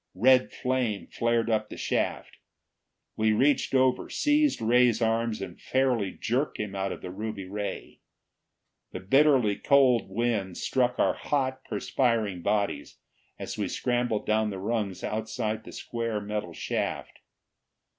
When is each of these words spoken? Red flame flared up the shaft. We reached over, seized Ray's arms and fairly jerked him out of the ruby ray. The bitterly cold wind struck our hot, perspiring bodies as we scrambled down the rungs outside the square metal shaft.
Red 0.15 0.51
flame 0.51 1.05
flared 1.11 1.47
up 1.51 1.69
the 1.69 1.77
shaft. 1.77 2.37
We 3.17 3.33
reached 3.33 3.75
over, 3.75 4.09
seized 4.09 4.59
Ray's 4.59 4.99
arms 4.99 5.43
and 5.43 5.61
fairly 5.61 6.09
jerked 6.19 6.57
him 6.57 6.73
out 6.73 6.91
of 6.91 7.03
the 7.03 7.11
ruby 7.11 7.45
ray. 7.45 7.99
The 8.93 8.99
bitterly 8.99 9.57
cold 9.57 10.09
wind 10.09 10.57
struck 10.57 10.97
our 10.97 11.13
hot, 11.13 11.63
perspiring 11.65 12.41
bodies 12.41 12.97
as 13.37 13.59
we 13.59 13.67
scrambled 13.67 14.25
down 14.25 14.49
the 14.49 14.57
rungs 14.57 15.03
outside 15.03 15.65
the 15.65 15.71
square 15.71 16.19
metal 16.19 16.53
shaft. 16.55 17.19